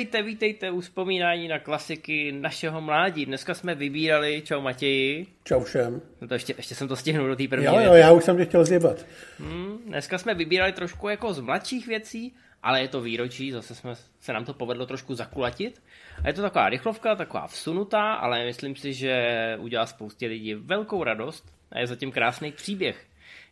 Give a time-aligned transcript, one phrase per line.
[0.00, 3.26] Vítejte, vítejte u vzpomínání na klasiky našeho mládí.
[3.26, 5.26] Dneska jsme vybírali, čau Matěji.
[5.44, 6.00] Čau všem.
[6.20, 8.36] No to ještě, ještě jsem to stihnul do té první Jo, jo, já už jsem
[8.36, 9.06] tě chtěl zjebat.
[9.38, 13.94] Hmm, dneska jsme vybírali trošku jako z mladších věcí, ale je to výročí, zase jsme,
[14.20, 15.82] se nám to povedlo trošku zakulatit.
[16.24, 21.04] A je to taková rychlovka, taková vsunutá, ale myslím si, že udělá spoustě lidí velkou
[21.04, 23.06] radost a je zatím krásný příběh.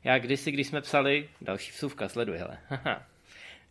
[0.04, 2.58] Já kdysi, když jsme psali, další vsuvka, sleduj, hele.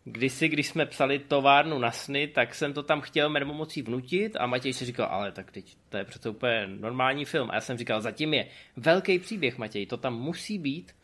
[0.04, 4.46] Kdysi, když jsme psali továrnu na sny, tak jsem to tam chtěl mermomocí vnutit a
[4.46, 7.50] Matěj si říkal, ale tak teď to je přece úplně normální film.
[7.50, 10.96] A já jsem říkal, zatím je velký příběh, Matěj, to tam musí být.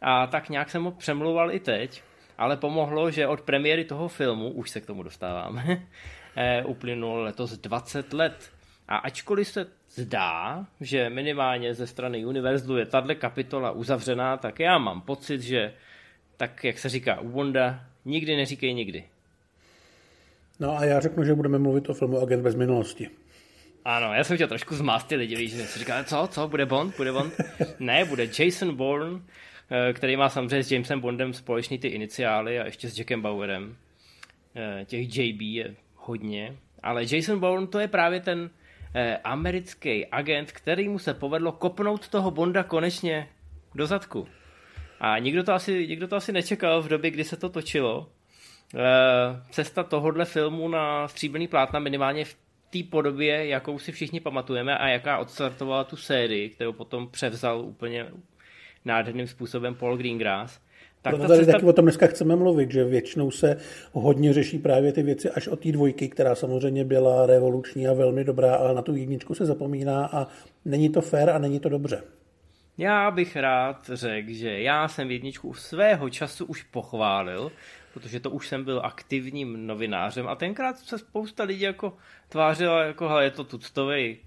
[0.00, 2.02] A tak nějak jsem ho přemluval i teď,
[2.38, 5.86] ale pomohlo, že od premiéry toho filmu, už se k tomu dostáváme,
[6.36, 8.52] eh, uplynulo letos 20 let.
[8.88, 14.78] A ačkoliv se zdá, že minimálně ze strany Universalu je tahle kapitola uzavřená, tak já
[14.78, 15.74] mám pocit, že
[16.36, 19.04] tak, jak se říká u Wanda, nikdy neříkej nikdy.
[20.60, 23.08] No a já řeknu, že budeme mluvit o filmu Agent bez minulosti.
[23.84, 26.66] Ano, já jsem chtěl trošku zmást ty lidi, víš, že si říkal, co, co, bude
[26.66, 27.34] Bond, bude Bond?
[27.78, 29.20] ne, bude Jason Bourne,
[29.70, 33.76] eh, který má samozřejmě s Jamesem Bondem společný ty iniciály a ještě s Jackem Bauerem.
[34.56, 38.50] Eh, těch JB je hodně, ale Jason Bourne to je právě ten
[38.94, 43.28] eh, americký agent, který mu se povedlo kopnout toho Bonda konečně
[43.74, 44.28] do zadku.
[45.00, 48.08] A nikdo to asi, nikdo to asi nečekal v době, kdy se to točilo.
[49.50, 52.36] Cesta tohohle filmu na stříbrný plátna minimálně v
[52.72, 58.06] té podobě, jakou si všichni pamatujeme a jaká odstartovala tu sérii, kterou potom převzal úplně
[58.84, 60.60] nádherným způsobem Paul Greengrass.
[61.02, 61.52] Tak Proto tady cesta...
[61.52, 63.56] taky o tom dneska chceme mluvit, že většinou se
[63.92, 68.24] hodně řeší právě ty věci až od té dvojky, která samozřejmě byla revoluční a velmi
[68.24, 70.26] dobrá, ale na tu jedničku se zapomíná a
[70.64, 72.02] není to fér a není to dobře.
[72.78, 77.52] Já bych rád řekl, že já jsem jedničku svého času už pochválil,
[77.94, 81.92] protože to už jsem byl aktivním novinářem a tenkrát se spousta lidí jako
[82.28, 84.18] tvářila, jako hele, je to tuctový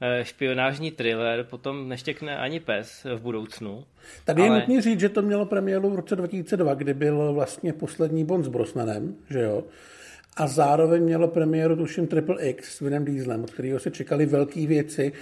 [0.00, 3.84] eh, špionážní thriller, potom neštěkne ani pes v budoucnu.
[4.24, 4.56] Tady ale...
[4.56, 8.44] je nutný říct, že to mělo premiéru v roce 2002, kdy byl vlastně poslední Bond
[8.44, 9.64] s Brosnanem, že jo?
[10.36, 14.66] A zároveň mělo premiéru, tuším, Triple X s Vinem Dieselem, od kterého se čekali velké
[14.66, 15.12] věci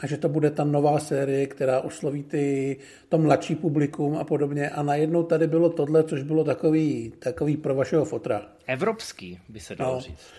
[0.00, 2.76] a že to bude ta nová série, která osloví ty,
[3.08, 4.70] to mladší publikum a podobně.
[4.70, 8.42] A najednou tady bylo tohle, což bylo takový, takový pro vašeho fotra.
[8.66, 10.00] Evropský, by se dalo no.
[10.00, 10.32] říct.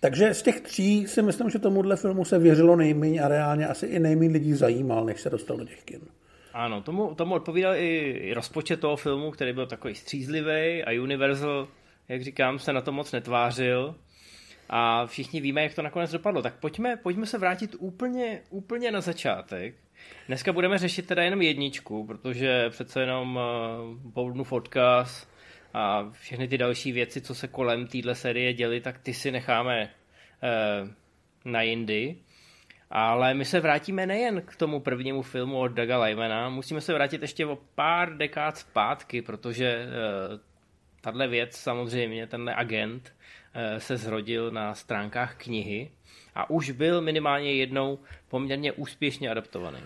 [0.00, 3.86] Takže z těch tří si myslím, že tomuhle filmu se věřilo nejméně a reálně asi
[3.86, 6.00] i nejméně lidí zajímal, než se dostal do těch kin.
[6.52, 11.68] Ano, tomu, tomu odpovídal i rozpočet toho filmu, který byl takový střízlivý a Universal,
[12.08, 13.94] jak říkám, se na to moc netvářil
[14.70, 16.42] a všichni víme, jak to nakonec dopadlo.
[16.42, 19.74] Tak pojďme, pojďme se vrátit úplně, úplně na začátek.
[20.26, 25.28] Dneska budeme řešit teda jenom jedničku, protože přece jenom uh, Boldnův odkaz
[25.74, 29.82] a všechny ty další věci, co se kolem téhle série děly, tak ty si necháme
[29.82, 30.88] uh,
[31.44, 32.16] na jindy.
[32.90, 37.22] Ale my se vrátíme nejen k tomu prvnímu filmu od Daga Lymana, musíme se vrátit
[37.22, 40.40] ještě o pár dekád zpátky, protože uh,
[41.06, 43.12] tahle věc samozřejmě, tenhle agent,
[43.58, 45.90] Eh, se zrodil na stránkách knihy
[46.34, 49.78] a už byl minimálně jednou poměrně úspěšně adaptovaný.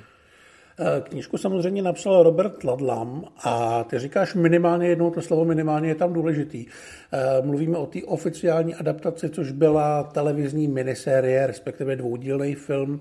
[0.80, 5.94] Eh, knížku samozřejmě napsal Robert Ladlam a ty říkáš minimálně jednou, to slovo minimálně je
[5.94, 6.66] tam důležitý.
[6.66, 13.00] Eh, mluvíme o té oficiální adaptaci, což byla televizní minisérie, respektive dvoudílný film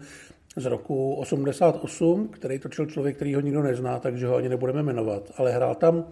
[0.55, 5.31] z roku 88, který točil člověk, který ho nikdo nezná, takže ho ani nebudeme jmenovat.
[5.37, 6.05] Ale hrál tam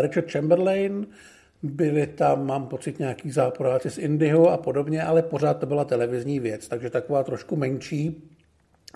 [0.00, 1.06] Richard Chamberlain,
[1.62, 6.40] byli tam, mám pocit, nějaký záporáci z Indyho a podobně, ale pořád to byla televizní
[6.40, 8.22] věc, takže taková trošku menší.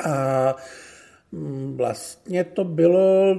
[0.04, 0.56] A
[1.32, 3.34] mm, vlastně to bylo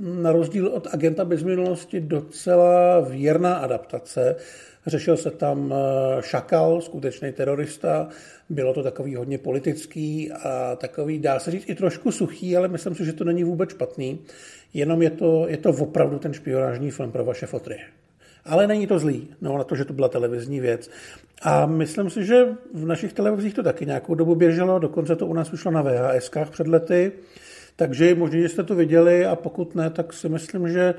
[0.00, 4.36] na rozdíl od Agenta bez minulosti docela věrná adaptace.
[4.86, 8.08] Řešil se tam eh, Šakal, skutečný terorista,
[8.48, 12.94] bylo to takový hodně politický a takový, dá se říct, i trošku suchý, ale myslím
[12.94, 14.18] si, že to není vůbec špatný.
[14.74, 17.80] Jenom je to, je to opravdu ten špionážní film pro vaše fotry.
[18.44, 20.90] Ale není to zlý, no na to, že to byla televizní věc.
[21.42, 22.44] A myslím si, že
[22.74, 26.30] v našich televizích to taky nějakou dobu běželo, dokonce to u nás vyšlo na VHS
[26.50, 27.12] před lety,
[27.76, 30.94] takže možná, že jste to viděli a pokud ne, tak si myslím, že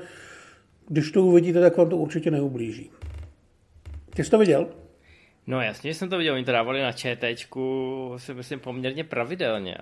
[0.88, 2.90] když to uvidíte, tak vám to určitě neublíží.
[4.14, 4.66] Ty jsi to viděl?
[5.46, 9.74] No jasně, že jsem to viděl, oni to dávali na ČTčku, si myslím poměrně pravidelně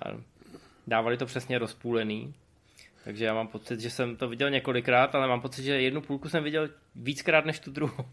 [0.87, 2.33] dávali to přesně rozpůlený.
[3.05, 6.29] Takže já mám pocit, že jsem to viděl několikrát, ale mám pocit, že jednu půlku
[6.29, 8.05] jsem viděl víckrát než tu druhou.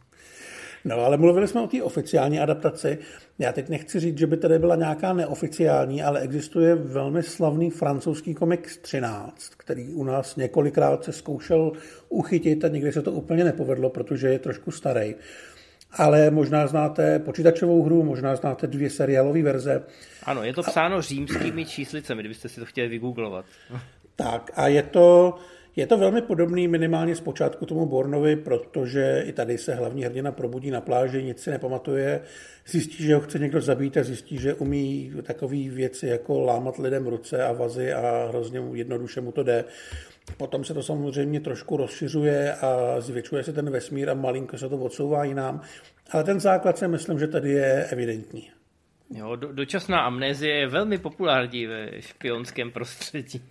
[0.84, 2.98] No, ale mluvili jsme o té oficiální adaptaci.
[3.38, 8.34] Já teď nechci říct, že by tady byla nějaká neoficiální, ale existuje velmi slavný francouzský
[8.34, 11.72] komiks 13, který u nás několikrát se zkoušel
[12.08, 15.14] uchytit a nikdy se to úplně nepovedlo, protože je trošku starý.
[15.92, 19.84] ale možná znáte počítačovou hru, možná znáte dvě seriálové verze.
[20.22, 23.44] Ano, je to psáno římskými číslicemi, kdybyste si to chtěli vygooglovat.
[24.16, 25.34] Tak a je to,
[25.76, 30.70] je to velmi podobný minimálně zpočátku tomu Bornovi, protože i tady se hlavní hrdina probudí
[30.70, 32.20] na pláži, nic si nepamatuje,
[32.66, 37.06] zjistí, že ho chce někdo zabít a zjistí, že umí takové věci jako lámat lidem
[37.06, 39.64] ruce a vazy a hrozně jednoduše mu to jde.
[40.36, 44.76] Potom se to samozřejmě trošku rozšiřuje a zvětšuje se ten vesmír a malinko se to
[44.76, 45.60] odsouvá jinam.
[46.10, 48.50] Ale ten základ si myslím, že tady je evidentní.
[49.10, 53.42] Jo, do, dočasná amnézie je velmi populární ve špionském prostředí.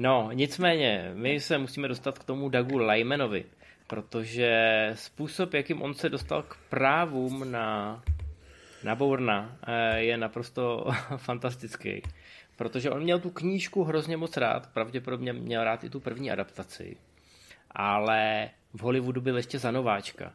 [0.00, 3.44] No, nicméně, my se musíme dostat k tomu Dagu Lymanovi,
[3.86, 4.52] protože
[4.94, 8.02] způsob, jakým on se dostal k právům na,
[8.84, 10.86] na Bourna, eh, je naprosto
[11.16, 12.02] fantastický.
[12.56, 16.96] Protože on měl tu knížku hrozně moc rád, pravděpodobně měl rád i tu první adaptaci,
[17.70, 20.32] ale v Hollywoodu byl ještě za nováčka.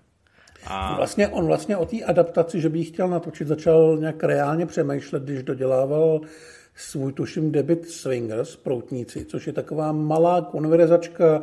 [0.68, 0.95] A...
[0.95, 5.24] Vlastně, on vlastně o té adaptaci, že by ji chtěl natočit, začal nějak reálně přemýšlet,
[5.24, 6.21] když dodělával
[6.75, 11.42] svůj, tuším, debit Swingers, Proutníci, což je taková malá konverzačka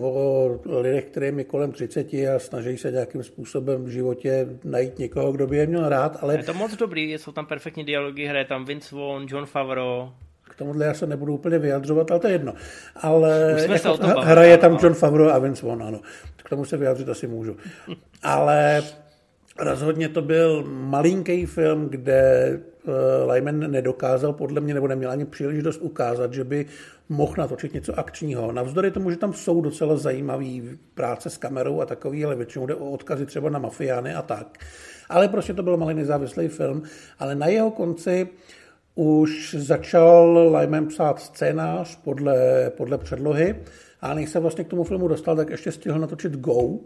[0.00, 5.32] o lidech, kterým je kolem 30 a snaží se nějakým způsobem v životě najít někoho,
[5.32, 6.18] kdo by je měl rád.
[6.20, 6.36] Ale...
[6.36, 10.08] Je to moc dobrý, jsou tam perfektní dialogy, hraje tam Vince Vaughn, John Favreau.
[10.42, 12.54] K tomuhle já se nebudu úplně vyjadřovat, ale to je jedno.
[12.96, 16.00] Ale jako, hraje tam John Favreau a Vince Vaughn, ano.
[16.36, 17.56] K tomu se vyjádřit asi můžu.
[18.22, 18.82] ale
[19.60, 22.50] rozhodně to byl malinký film, kde
[22.84, 26.66] uh, Lyman nedokázal podle mě, nebo neměl ani příležitost ukázat, že by
[27.08, 28.52] mohl natočit něco akčního.
[28.52, 30.60] Navzdory tomu, že tam jsou docela zajímavé
[30.94, 34.58] práce s kamerou a takový, ale většinou jde o odkazy třeba na mafiány a tak.
[35.08, 36.82] Ale prostě to byl malý nezávislý film.
[37.18, 38.28] Ale na jeho konci
[38.94, 43.56] už začal Lyman psát scénář podle, podle předlohy
[44.00, 46.78] a než se vlastně k tomu filmu dostal, tak ještě stihl natočit Go,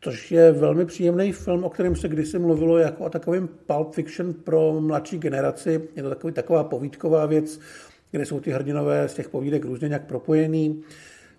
[0.00, 4.34] což je velmi příjemný film, o kterém se kdysi mluvilo jako o takovém Pulp Fiction
[4.34, 5.88] pro mladší generaci.
[5.96, 7.60] Je to takový, taková povídková věc,
[8.10, 10.82] kde jsou ty hrdinové z těch povídek různě nějak propojený,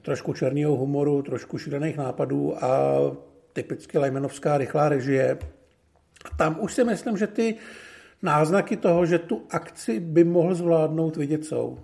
[0.02, 2.98] trošku černého humoru, trošku šílených nápadů a
[3.54, 5.38] typicky Lajmenovská rychlá režie.
[6.38, 7.56] Tam už si myslím, že ty
[8.22, 11.80] náznaky toho, že tu akci by mohl zvládnout, vidět jsou.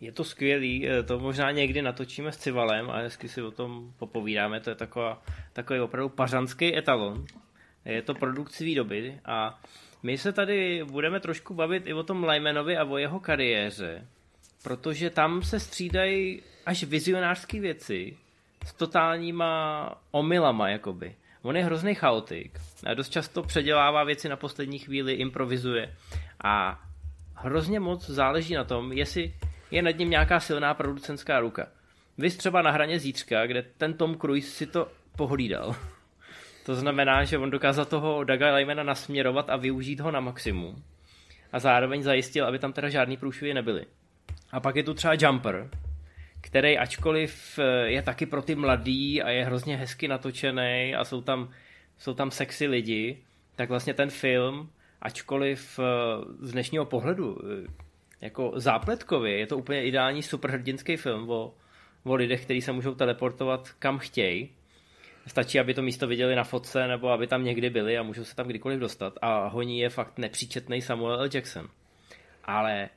[0.00, 3.92] Je to skvělý, eh, to možná někdy natočíme s Civalem a hezky si o tom
[3.98, 7.24] popovídáme, to je taková, takový opravdu pařanský etalon.
[7.84, 9.60] Je to produkci výdoby a
[10.02, 14.06] my se tady budeme trošku bavit i o tom Lymanovi a o jeho kariéře,
[14.62, 18.16] protože tam se střídají až vizionářské věci
[18.66, 21.14] s totálníma omylama, jakoby.
[21.42, 25.96] On je hrozný chaotik a dost často předělává věci na poslední chvíli, improvizuje
[26.44, 26.80] a
[27.34, 29.34] hrozně moc záleží na tom, jestli
[29.70, 31.66] je nad ním nějaká silná producentská ruka.
[32.18, 35.76] Vy třeba na hraně zítřka, kde ten Tom Cruise si to pohlídal.
[36.66, 40.82] To znamená, že on dokázal toho Daga Lymana nasměrovat a využít ho na maximum.
[41.52, 43.86] A zároveň zajistil, aby tam teda žádný průšvy nebyly.
[44.52, 45.70] A pak je tu třeba Jumper,
[46.40, 51.20] který ačkoliv eh, je taky pro ty mladý a je hrozně hezky natočený a jsou
[51.20, 51.50] tam,
[51.98, 53.18] jsou tam sexy lidi,
[53.56, 54.70] tak vlastně ten film,
[55.02, 55.84] ačkoliv eh,
[56.40, 57.89] z dnešního pohledu eh,
[58.20, 61.54] jako zápletkově, je to úplně ideální superhrdinský film o,
[62.04, 64.50] o lidech, kteří se můžou teleportovat kam chtějí,
[65.26, 68.36] Stačí, aby to místo viděli na fotce, nebo aby tam někdy byli a můžou se
[68.36, 69.18] tam kdykoliv dostat.
[69.22, 71.28] A honí je fakt nepříčetný Samuel L.
[71.34, 71.68] Jackson.
[72.44, 72.88] Ale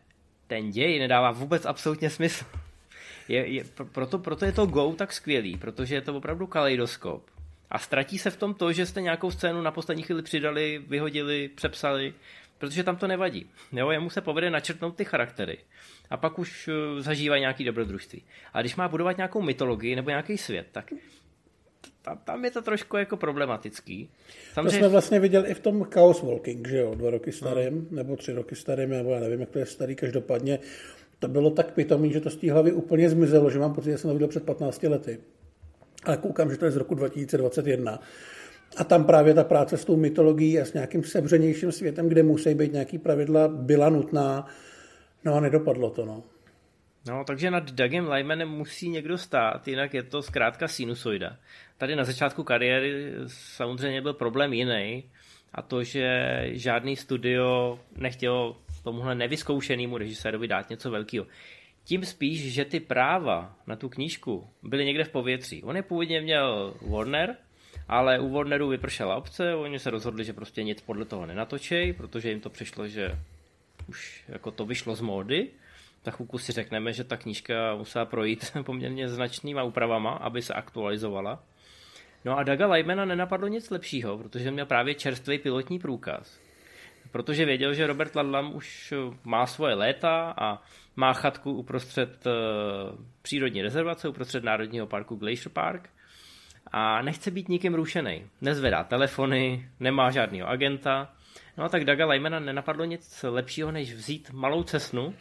[0.47, 2.45] ten děj nedává vůbec absolutně smysl.
[3.27, 7.23] Je, je, proto, proto je to Go tak skvělý, protože je to opravdu kaleidoskop.
[7.71, 11.49] A ztratí se v tom to, že jste nějakou scénu na poslední chvíli přidali, vyhodili,
[11.55, 12.13] přepsali,
[12.63, 13.49] protože tam to nevadí.
[13.71, 15.57] Jo, jemu se povede načrtnout ty charaktery.
[16.09, 18.23] A pak už uh, zažívají nějaký dobrodružství.
[18.53, 20.93] A když má budovat nějakou mytologii nebo nějaký svět, tak
[22.01, 24.09] tam, tam je to trošku jako problematický.
[24.53, 24.71] Samozřejmě...
[24.71, 27.97] To jsme vlastně viděli i v tom Chaos Walking, že jo, dva roky starým, no.
[27.97, 30.59] nebo tři roky starým, nebo já nevím, jak to je starý, každopádně
[31.19, 33.97] to bylo tak pitomý, že to z té hlavy úplně zmizelo, že mám pocit, že
[33.97, 35.19] jsem to viděl před 15 lety.
[36.03, 37.99] Ale koukám, že to je z roku 2021.
[38.77, 42.53] A tam právě ta práce s tou mytologií a s nějakým sebřenějším světem, kde musí
[42.53, 44.47] být nějaký pravidla, byla nutná.
[45.25, 46.23] No a nedopadlo to, no.
[47.07, 51.37] No, takže nad Dagem Lymanem musí někdo stát, jinak je to zkrátka sinusoida.
[51.77, 55.03] Tady na začátku kariéry samozřejmě byl problém jiný,
[55.53, 61.25] a to, že žádný studio nechtělo tomuhle nevyzkoušenému režisérovi dát něco velkého.
[61.83, 65.63] Tím spíš, že ty práva na tu knížku byly někde v povětří.
[65.63, 67.35] On je původně měl Warner,
[67.87, 72.29] ale u Warneru vypršela obce, oni se rozhodli, že prostě nic podle toho nenatočej, protože
[72.29, 73.19] jim to přišlo, že
[73.87, 75.49] už jako to vyšlo z módy
[76.05, 81.43] za chvilku si řekneme, že ta knížka musela projít poměrně značnýma úpravama, aby se aktualizovala.
[82.25, 86.39] No a Daga Lymana nenapadlo nic lepšího, protože měl právě čerstvý pilotní průkaz.
[87.11, 90.61] Protože věděl, že Robert Ladlam už má svoje léta a
[90.95, 92.31] má chatku uprostřed uh,
[93.21, 95.89] přírodní rezervace, uprostřed Národního parku Glacier Park
[96.73, 98.23] a nechce být nikým rušený.
[98.41, 101.13] Nezvedá telefony, nemá žádného agenta.
[101.57, 105.13] No a tak Daga Lymana nenapadlo nic lepšího, než vzít malou cesnu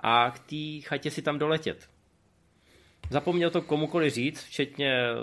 [0.00, 1.88] a k té chatě si tam doletět.
[3.10, 5.14] Zapomněl to komukoli říct, včetně eh,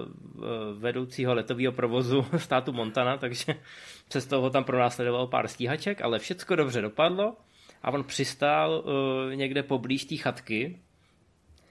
[0.79, 3.45] vedoucího letového provozu státu Montana, takže
[4.07, 7.35] přes toho tam pronásledoval pár stíhaček, ale všecko dobře dopadlo
[7.83, 10.79] a on přistál uh, někde poblíž té chatky,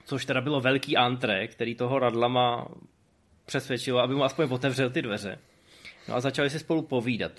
[0.05, 2.67] což teda bylo velký antré, který toho Radlama
[3.47, 5.37] přesvědčilo, aby mu aspoň otevřel ty dveře.
[6.09, 7.31] No a začali si spolu povídat.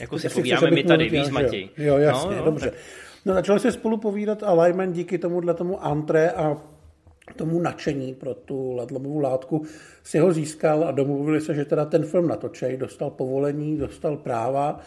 [0.00, 1.68] Jako si povídáme my tady, víš, Matěj.
[1.76, 2.70] Jo, jasně, no, dobře.
[2.70, 2.80] Tak
[3.24, 6.56] No, začali se spolu povídat a Lyman díky tomuhle tomu antré a
[7.36, 9.64] tomu nadšení pro tu ladlomovou látku
[10.02, 14.80] si ho získal a domluvili se, že teda ten film natočej, dostal povolení, dostal práva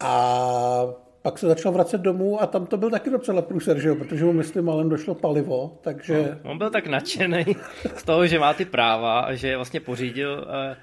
[0.00, 0.84] a
[1.22, 3.94] pak se začal vracet domů a tam to byl taky docela průser, že jo?
[3.94, 6.38] protože mu myslím malem došlo palivo, takže...
[6.44, 7.44] No, on byl tak nadšený
[7.96, 10.76] z toho, že má ty práva a že vlastně pořídil uh,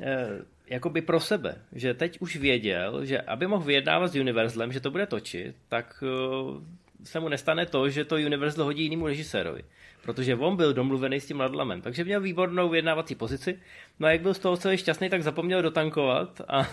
[0.00, 4.80] uh, jakoby pro sebe, že teď už věděl, že aby mohl vyjednávat s Universalem, že
[4.80, 6.62] to bude točit, tak uh,
[7.04, 9.62] se mu nestane to, že to Universal hodí jinému režisérovi.
[10.02, 13.58] Protože on byl domluvený s tím Ladlamem, takže měl výbornou vyjednávací pozici.
[14.00, 16.68] No a jak byl z toho celý šťastný, tak zapomněl dotankovat a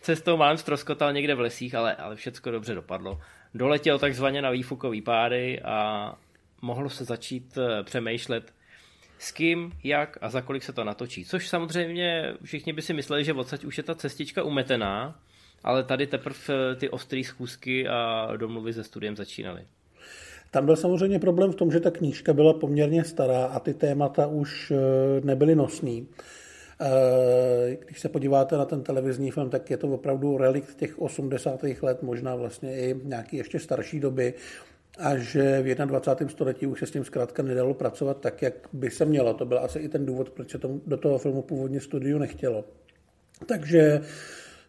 [0.00, 3.20] cestou málem stroskotal někde v lesích, ale, ale všecko dobře dopadlo.
[3.54, 6.14] Doletěl takzvaně na výfukový pády a
[6.62, 8.52] mohlo se začít eh, přemýšlet,
[9.18, 11.24] s kým, jak a za kolik se to natočí.
[11.24, 15.20] Což samozřejmě všichni by si mysleli, že odsaď už je ta cestička umetená,
[15.64, 19.62] ale tady teprve eh, ty ostré schůzky a domluvy se studiem začínaly.
[20.50, 24.26] Tam byl samozřejmě problém v tom, že ta knížka byla poměrně stará a ty témata
[24.26, 24.76] už eh,
[25.24, 26.08] nebyly nosný.
[26.80, 31.82] Eh, když se podíváte na ten televizní film, tak je to opravdu relikt těch 80.
[31.82, 34.34] let, možná vlastně i nějaký ještě starší doby
[34.98, 36.28] a že v 21.
[36.28, 39.34] století už se s tím zkrátka nedalo pracovat tak, jak by se mělo.
[39.34, 42.64] To byl asi i ten důvod, proč se tomu, do toho filmu původně studiu nechtělo.
[43.46, 44.00] Takže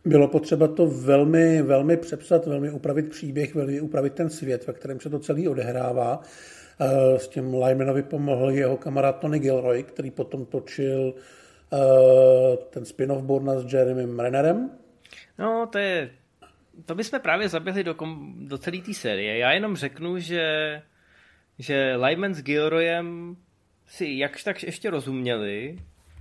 [0.06, 5.00] bylo potřeba to velmi, velmi přepsat, velmi upravit příběh, velmi upravit ten svět, ve kterém
[5.00, 6.22] se to celý odehrává.
[6.80, 11.14] Eh, s tím Lymanovi pomohl jeho kamarád Tony Gilroy, který potom točil
[12.70, 14.70] ten spin-off Borna s Jeremym Rennerem.
[15.38, 16.12] No, to je
[16.86, 19.38] to bychom právě zaběhli do, kom, do celé té série.
[19.38, 20.82] Já jenom řeknu, že,
[21.60, 23.38] že Lyman s Gilroyem
[23.88, 25.78] si jakž tak ještě rozuměli,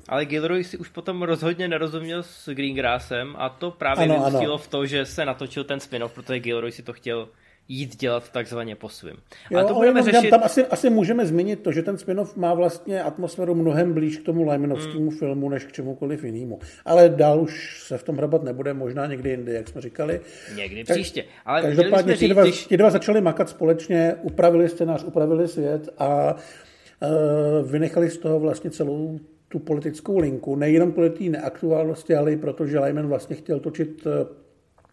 [0.08, 4.86] ale Gilroy si už potom rozhodně nerozuměl s Greengrassem a to právě vyústilo v to,
[4.86, 7.28] že se natočil ten spin-off, protože Gilroy si to chtěl
[7.70, 9.14] jít dělat takzvaně po svým.
[9.50, 10.30] Jo, ale to budeme řešit...
[10.30, 14.24] Tam asi, asi můžeme zmínit to, že ten spin-off má vlastně atmosféru mnohem blíž k
[14.24, 15.18] tomu Lymanovskému hmm.
[15.18, 16.58] filmu, než k čemukoliv jinému.
[16.84, 20.20] Ale dál už se v tom hrabat nebude, možná někdy jindy, jak jsme říkali.
[20.56, 21.24] Někdy tak, příště.
[21.44, 22.66] Ale každopádně ti dva, když...
[22.66, 29.20] dva začali makat společně, upravili scénář, upravili svět a uh, vynechali z toho vlastně celou
[29.48, 34.06] tu politickou linku, nejenom kvůli té neaktuálnosti, ale i proto, že Lyman vlastně chtěl točit
[34.06, 34.12] uh,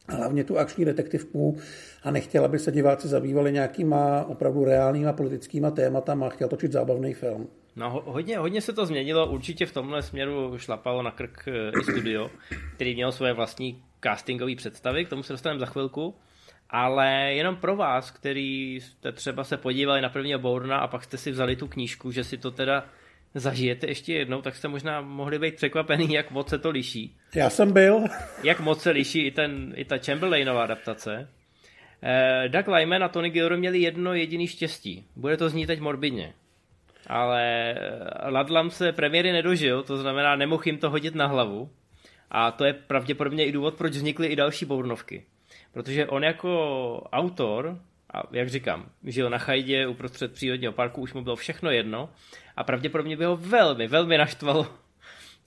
[0.09, 1.57] hlavně tu akční detektivku
[2.07, 7.13] a nechtěl, aby se diváci zabývali nějakýma opravdu reálnýma politickýma tématama a chtěl točit zábavný
[7.13, 7.47] film.
[7.75, 11.83] No hodně, hodně se to změnilo, určitě v tomhle směru šlapalo na krk eh, i
[11.83, 12.29] studio,
[12.75, 16.15] který měl svoje vlastní castingové představy, k tomu se dostaneme za chvilku,
[16.69, 21.17] ale jenom pro vás, který jste třeba se podívali na prvního Bourna a pak jste
[21.17, 22.85] si vzali tu knížku, že si to teda
[23.35, 27.17] zažijete ještě jednou, tak jste možná mohli být překvapený, jak moc se to liší.
[27.35, 28.03] Já jsem byl.
[28.43, 31.27] Jak moc se liší i, ten, i ta Chamberlainová adaptace.
[32.03, 35.05] Eh, Doug Lyman a Tony Gilroy měli jedno jediný štěstí.
[35.15, 36.33] Bude to znít teď morbidně.
[37.07, 41.69] Ale eh, Ladlam se premiéry nedožil, to znamená, nemohl jim to hodit na hlavu.
[42.31, 45.25] A to je pravděpodobně i důvod, proč vznikly i další Bournovky.
[45.73, 47.79] Protože on jako autor,
[48.13, 52.09] a jak říkám, žil na chajdě uprostřed přírodního parku, už mu bylo všechno jedno
[52.55, 54.67] a pravděpodobně by ho velmi, velmi naštvalo,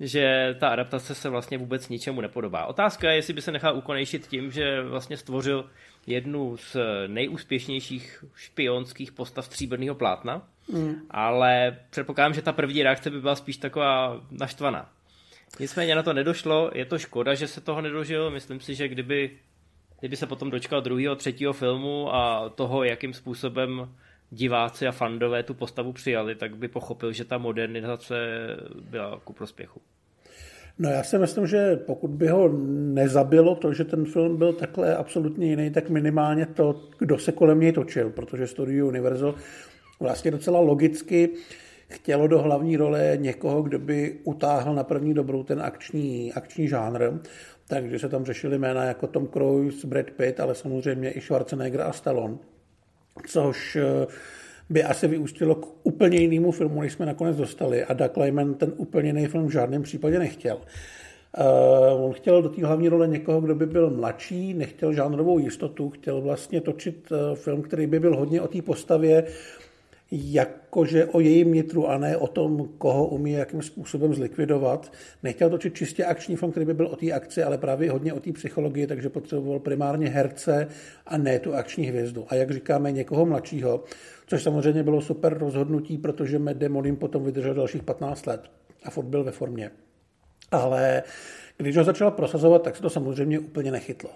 [0.00, 2.66] že ta adaptace se vlastně vůbec ničemu nepodobá.
[2.66, 5.70] Otázka je, jestli by se nechal ukonejšit tím, že vlastně stvořil
[6.06, 6.76] jednu z
[7.06, 10.42] nejúspěšnějších špionských postav stříbrného plátna,
[10.72, 10.94] mm.
[11.10, 14.90] ale předpokládám, že ta první reakce by byla spíš taková naštvaná.
[15.60, 19.30] Nicméně na to nedošlo, je to škoda, že se toho nedožil, myslím si, že kdyby,
[20.00, 23.94] kdyby se potom dočkal druhého, třetího filmu a toho, jakým způsobem
[24.30, 28.16] diváci a fandové tu postavu přijali, tak by pochopil, že ta modernizace
[28.90, 29.80] byla ku prospěchu.
[30.78, 32.48] No já si myslím, že pokud by ho
[32.94, 37.60] nezabilo to, že ten film byl takhle absolutně jiný, tak minimálně to, kdo se kolem
[37.60, 39.34] něj točil, protože Studio Universal
[40.00, 41.30] vlastně docela logicky
[41.88, 47.10] chtělo do hlavní role někoho, kdo by utáhl na první dobrou ten akční, akční žánr.
[47.68, 51.92] Takže se tam řešili jména jako Tom Cruise, Brad Pitt, ale samozřejmě i Schwarzenegger a
[51.92, 52.38] Stallone.
[53.26, 54.06] Což eh,
[54.70, 57.84] by asi vyústilo k úplně jinému filmu, než jsme nakonec dostali.
[57.84, 60.58] A Doug Lyman ten úplně jiný film v žádném případě nechtěl.
[61.38, 65.90] Uh, on chtěl do té hlavní role někoho, kdo by byl mladší, nechtěl žánrovou jistotu,
[65.90, 69.24] chtěl vlastně točit uh, film, který by byl hodně o té postavě,
[70.10, 74.92] jakože o jejím nitru a ne o tom, koho umí jakým způsobem zlikvidovat.
[75.22, 78.20] Nechtěl točit čistě akční film, který by byl o té akci, ale právě hodně o
[78.20, 80.68] té psychologii, takže potřeboval primárně herce
[81.06, 82.24] a ne tu akční hvězdu.
[82.28, 83.84] A jak říkáme, někoho mladšího,
[84.26, 88.50] což samozřejmě bylo super rozhodnutí, protože Matt Damon jim potom vydržel dalších 15 let
[88.84, 89.70] a furt byl ve formě.
[90.50, 91.02] Ale
[91.56, 94.10] když ho začal prosazovat, tak se to samozřejmě úplně nechytlo.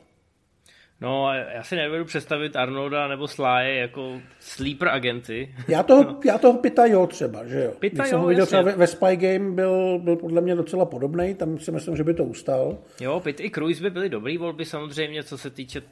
[1.01, 5.55] No, já si nevedu představit Arnolda nebo Sly jako sleeper agenty.
[5.69, 6.21] Já toho, no.
[6.25, 7.73] já toho Pita jo třeba, že jo.
[7.79, 10.85] Pita Když jo, jsem ho viděl třeba ve, Spy Game, byl, byl podle mě docela
[10.85, 12.79] podobný, tam si myslím, že by to ustal.
[13.01, 15.83] Jo, Pitt i Cruise by byly dobrý volby samozřejmě, co se týče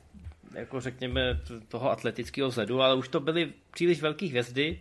[0.55, 4.79] jako řekněme toho atletického zledu, ale už to byly příliš velké hvězdy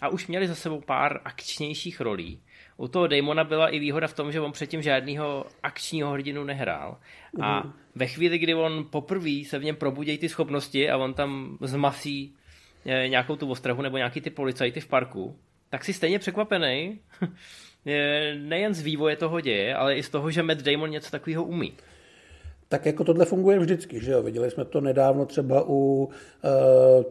[0.00, 2.40] a už měli za sebou pár akčnějších rolí.
[2.76, 6.96] U toho Damona byla i výhoda v tom, že on předtím žádného akčního hrdinu nehrál.
[7.40, 7.72] A mm.
[7.94, 12.34] ve chvíli, kdy on poprvé se v něm probudějí ty schopnosti a on tam zmasí
[12.86, 15.36] eh, nějakou tu ostrahu nebo nějaký ty policajty v parku,
[15.70, 17.00] tak si stejně překvapený
[18.38, 21.72] nejen z vývoje toho děje, ale i z toho, že Matt Damon něco takového umí.
[22.68, 24.22] Tak jako tohle funguje vždycky, že jo?
[24.22, 27.04] Viděli jsme to nedávno třeba u, uh,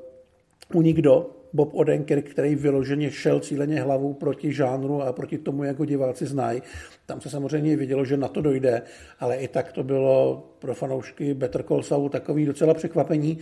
[0.73, 5.79] u Nikdo, Bob Odenkirk, který vyloženě šel cíleně hlavou proti žánru a proti tomu, jak
[5.79, 6.61] ho diváci znají.
[7.05, 8.81] Tam se samozřejmě vidělo, že na to dojde,
[9.19, 13.37] ale i tak to bylo pro fanoušky Better Call Saul takový docela překvapení.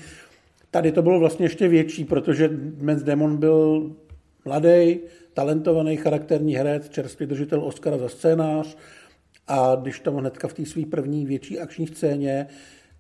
[0.71, 2.50] Tady to bylo vlastně ještě větší, protože
[2.82, 3.91] Matt Damon byl
[4.45, 5.00] mladý,
[5.34, 8.78] talentovaný charakterní herec, čerstvý držitel Oscara za scénář
[9.47, 12.47] a když tam hnedka v té své první větší akční scéně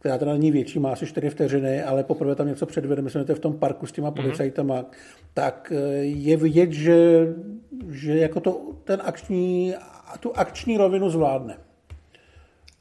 [0.01, 3.25] která teda není větší, má asi 4 vteřiny, ale poprvé tam něco předvede, myslím, že
[3.25, 4.15] to je v tom parku s těma mhm.
[4.15, 4.85] policajtama, mm-hmm.
[5.33, 7.27] tak eh, je vidět, že,
[7.89, 9.73] že jako to, ten akční,
[10.19, 11.57] tu akční rovinu zvládne.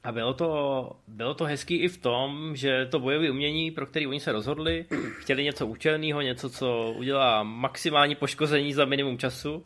[0.04, 4.06] A bylo to, bylo to hezký i v tom, že to bojové umění, pro který
[4.06, 4.86] oni se rozhodli,
[5.18, 9.64] chtěli něco účelného, něco, co udělá maximální poškození za minimum času.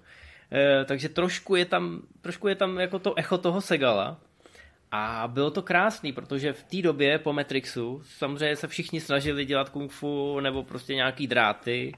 [0.53, 4.21] E, takže trošku je tam, trošku je tam jako to echo toho Segala,
[4.97, 9.69] a bylo to krásný, protože v té době po Matrixu samozřejmě se všichni snažili dělat
[9.69, 11.93] kung fu nebo prostě nějaký dráty.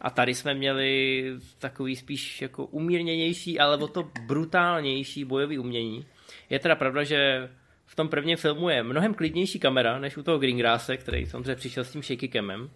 [0.00, 1.24] A tady jsme měli
[1.58, 6.06] takový spíš jako umírněnější, ale o to brutálnější bojový umění.
[6.50, 7.50] Je teda pravda, že
[7.86, 11.84] v tom prvním filmu je mnohem klidnější kamera, než u toho Greengrassa, který samozřejmě přišel
[11.84, 12.70] s tím shaky camem.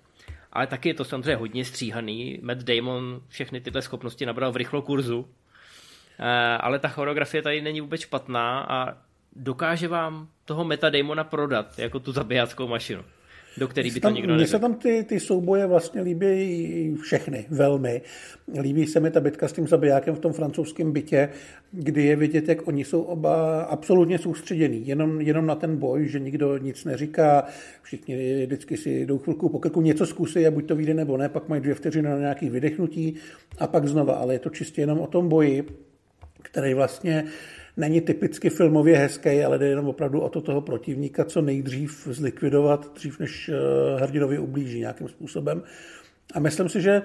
[0.52, 2.38] Ale taky je to samozřejmě hodně stříhaný.
[2.42, 5.28] Matt Damon všechny tyhle schopnosti nabral v rychlo kurzu.
[6.18, 12.00] Eh, ale ta choreografie tady není vůbec špatná a dokáže vám toho metademona prodat jako
[12.00, 13.02] tu zabijáckou mašinu
[13.58, 18.02] do který by to někdo Mně se tam ty, ty souboje vlastně líbí všechny velmi.
[18.60, 21.28] Líbí se mi ta bitka s tím zabijákem v tom francouzském bytě,
[21.72, 26.20] kdy je vidět, jak oni jsou oba absolutně soustředění, jenom, jenom na ten boj, že
[26.20, 27.44] nikdo nic neříká,
[27.82, 31.28] všichni vždycky si jdou chvilku po krku, něco zkusí a buď to vyjde nebo ne,
[31.28, 33.14] pak mají dvě vteřiny na nějaký vydechnutí
[33.58, 35.66] a pak znova, ale je to čistě jenom o tom boji,
[36.42, 37.24] který vlastně
[37.80, 42.94] není typicky filmově hezký, ale jde jenom opravdu o to toho protivníka co nejdřív zlikvidovat,
[42.94, 45.62] dřív než eh, hrdinovi ublíží nějakým způsobem.
[46.34, 47.02] A myslím si, že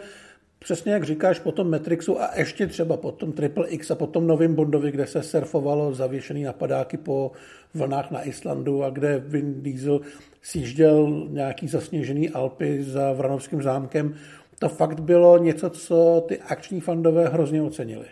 [0.60, 4.08] přesně jak říkáš, po tom Matrixu a ještě třeba po tom Triple X a po
[4.08, 7.32] tom novém Bondovi, kde se surfovalo zavěšený napadáky po
[7.74, 10.02] vlnách na Islandu a kde Vin Diesel
[10.42, 14.16] sjížděl nějaký zasněžený Alpy za Vranovským zámkem,
[14.60, 18.06] to fakt bylo něco, co ty akční fandové hrozně ocenili.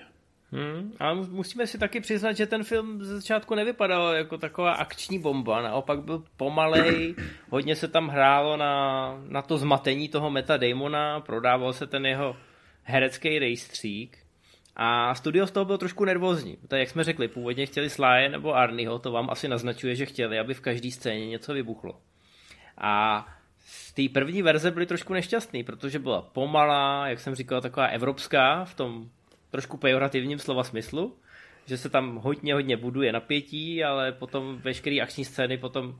[0.53, 5.19] Hmm, ale musíme si taky přiznat, že ten film ze začátku nevypadal jako taková akční
[5.19, 7.15] bomba, naopak byl pomalej,
[7.49, 12.35] hodně se tam hrálo na, na to zmatení toho Meta Damona, prodával se ten jeho
[12.83, 14.17] herecký rejstřík
[14.75, 16.57] a studio z toho bylo trošku nervózní.
[16.67, 20.39] Tak jak jsme řekli, původně chtěli Sly nebo Arnieho, to vám asi naznačuje, že chtěli,
[20.39, 21.99] aby v každé scéně něco vybuchlo.
[22.77, 23.25] A
[23.65, 28.65] z té první verze byli trošku nešťastný, protože byla pomalá, jak jsem říkal, taková evropská
[28.65, 29.09] v tom
[29.53, 31.13] trošku pejorativním slova smyslu,
[31.65, 35.95] že se tam hodně, hodně buduje napětí, ale potom veškeré akční scény potom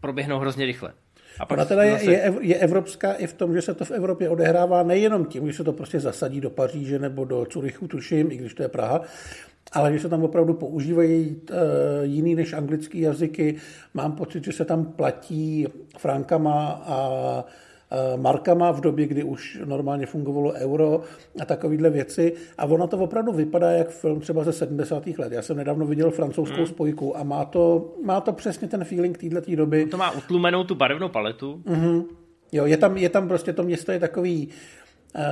[0.00, 0.92] proběhnou hrozně rychle.
[1.40, 2.04] A pak Ona teda je, zase...
[2.04, 5.56] je, je evropská i v tom, že se to v Evropě odehrává nejenom tím, že
[5.56, 9.00] se to prostě zasadí do Paříže nebo do Curychu, tuším, i když to je Praha,
[9.72, 11.56] ale že se tam opravdu používají uh,
[12.02, 13.56] jiný než anglický jazyky.
[13.94, 15.66] Mám pocit, že se tam platí
[15.98, 16.98] frankama a
[18.16, 21.00] markama v době, kdy už normálně fungovalo euro
[21.40, 22.32] a takovéhle věci.
[22.58, 25.06] A ono to opravdu vypadá jak film třeba ze 70.
[25.06, 25.32] let.
[25.32, 26.66] Já jsem nedávno viděl francouzskou mm.
[26.66, 29.86] spojku a má to, má to přesně ten feeling této doby.
[29.86, 31.62] To má utlumenou tu barevnou paletu.
[31.66, 32.04] Mm-hmm.
[32.52, 34.48] Jo, je tam, je tam prostě to město je takový,
[35.16, 35.22] uh,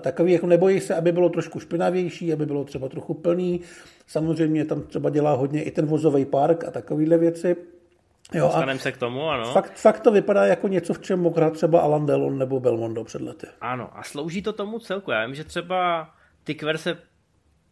[0.00, 3.60] takový, jako nebojí se, aby bylo trošku špinavější, aby bylo třeba trochu plný.
[4.06, 7.56] Samozřejmě tam třeba dělá hodně i ten vozový park a takovéhle věci.
[8.34, 9.52] Jo, Dostaneme se k tomu, ano.
[9.52, 13.04] Fakt, fakt to vypadá jako něco, v čem mohl hrát třeba Alan Delon nebo Belmondo
[13.04, 13.46] před lety.
[13.60, 15.10] Ano, a slouží to tomu celku.
[15.10, 16.10] Já vím, že třeba
[16.44, 16.98] ty se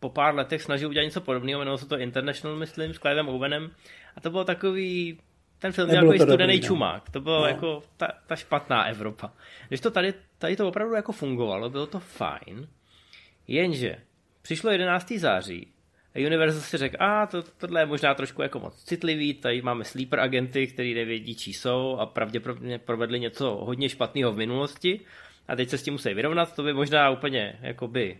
[0.00, 3.70] po pár letech snaží udělat něco podobného, jmenovalo se to International, myslím, s Clivem Owenem.
[4.16, 5.18] A to bylo takový
[5.58, 6.66] ten film měl jako studený dobrý, no.
[6.66, 7.10] čumák.
[7.10, 7.46] To bylo no.
[7.46, 9.32] jako ta, ta, špatná Evropa.
[9.68, 12.68] Když to tady, tady to opravdu jako fungovalo, bylo to fajn,
[13.48, 13.96] jenže
[14.42, 15.12] přišlo 11.
[15.12, 15.77] září a
[16.26, 20.20] Universal si řekl, a to, tohle je možná trošku jako moc citlivý, tady máme sleeper
[20.20, 25.00] agenty, který nevědí, čí jsou a pravděpodobně provedli něco hodně špatného v minulosti
[25.48, 28.18] a teď se s tím musí vyrovnat, to by možná úplně jakoby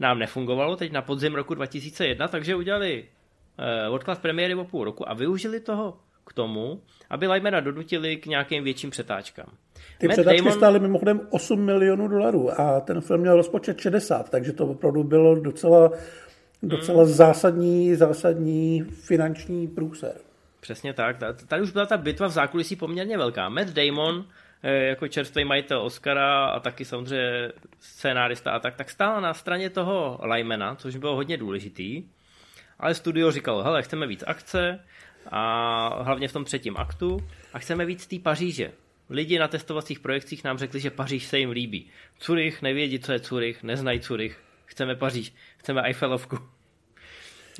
[0.00, 3.04] nám nefungovalo teď na podzim roku 2001, takže udělali
[3.88, 8.26] uh, odklad premiéry o půl roku a využili toho k tomu, aby Lymana donutili k
[8.26, 9.46] nějakým větším přetáčkám.
[9.98, 10.52] Ty Matt přetáčky Damon...
[10.52, 15.34] stály mimochodem 8 milionů dolarů a ten film měl rozpočet 60, takže to opravdu bylo
[15.40, 15.90] docela,
[16.62, 17.12] docela hmm.
[17.12, 20.14] zásadní, zásadní finanční průser.
[20.60, 21.16] Přesně tak.
[21.48, 23.48] Tady už byla ta bitva v zákulisí poměrně velká.
[23.48, 24.24] Matt Damon
[24.62, 29.70] eh, jako čerstvý majitel Oscara a taky samozřejmě scénárista a tak, tak stál na straně
[29.70, 32.02] toho Lymana, což bylo hodně důležitý.
[32.78, 34.78] Ale studio říkalo, hele, chceme víc akce,
[35.30, 37.18] a hlavně v tom třetím aktu
[37.52, 38.72] a chceme víc té Paříže.
[39.10, 41.86] Lidi na testovacích projekcích nám řekli, že Paříž se jim líbí.
[42.18, 44.40] Curych nevědí, co je Curych, neznají Curych.
[44.68, 46.38] Chceme Paříž, chceme Eiffelovku.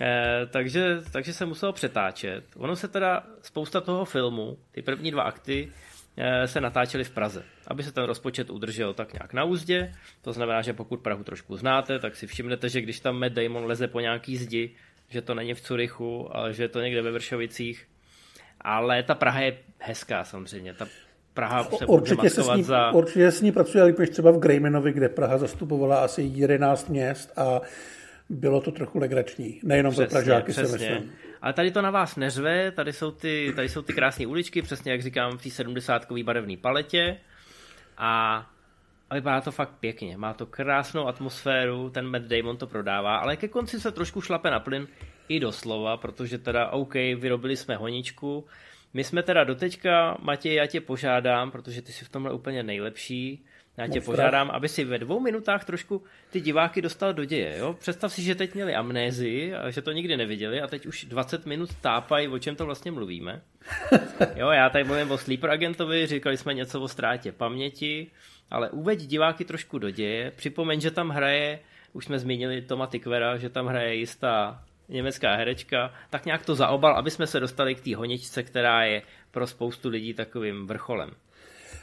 [0.01, 2.44] E, takže, takže se muselo přetáčet.
[2.57, 5.73] Ono se teda spousta toho filmu, ty první dva akty,
[6.16, 9.94] e, se natáčely v Praze, aby se ten rozpočet udržel tak nějak na úzdě.
[10.23, 13.64] To znamená, že pokud Prahu trošku znáte, tak si všimnete, že když tam Matt Damon
[13.64, 14.75] leze po nějaký zdi,
[15.09, 17.88] že to není v Curychu, ale že je to někde ve Vršovicích.
[18.61, 20.75] Ale ta Praha je hezká samozřejmě.
[20.75, 20.87] Ta
[21.38, 22.90] Praha se určitě se s ní, za...
[22.90, 27.38] Určitě s ní pracuje líp než třeba v Grejmenovi, kde Praha zastupovala asi 11 měst
[27.38, 27.61] a
[28.29, 29.61] bylo to trochu legrační.
[29.62, 30.79] Nejenom přesně, pro Pražáky přesně.
[30.79, 31.12] se myslím.
[31.42, 34.92] Ale tady to na vás neřve, tady jsou ty, tady jsou ty krásné uličky, přesně
[34.92, 37.16] jak říkám, v té 70 barevné paletě.
[37.98, 38.46] A
[39.11, 40.16] a vypadá to fakt pěkně.
[40.16, 44.51] Má to krásnou atmosféru, ten Matt Damon to prodává, ale ke konci se trošku šlape
[44.51, 44.88] na plyn
[45.29, 48.44] i doslova, protože teda OK, vyrobili jsme honičku.
[48.94, 53.44] My jsme teda doteďka, Matěj, já tě požádám, protože ty jsi v tomhle úplně nejlepší,
[53.79, 57.59] já tě požádám, aby si ve dvou minutách trošku ty diváky dostal do děje.
[57.59, 57.72] Jo?
[57.72, 61.46] Představ si, že teď měli amnézii a že to nikdy neviděli a teď už 20
[61.46, 63.42] minut tápají, o čem to vlastně mluvíme.
[64.37, 68.11] Jo, já tady mluvím o Sleeper Agentovi, říkali jsme něco o ztrátě paměti,
[68.51, 70.31] ale uveď diváky trošku do děje.
[70.37, 71.59] Připomeň, že tam hraje,
[71.92, 76.96] už jsme zmínili Toma Tikvera, že tam hraje jistá německá herečka, tak nějak to zaobal,
[76.96, 81.11] aby jsme se dostali k té honičce, která je pro spoustu lidí takovým vrcholem.